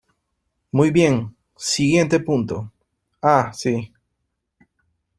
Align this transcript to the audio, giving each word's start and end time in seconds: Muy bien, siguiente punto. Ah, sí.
Muy 0.71 0.89
bien, 0.89 1.35
siguiente 1.55 2.19
punto. 2.19 2.71
Ah, 3.21 3.51
sí. 3.53 3.93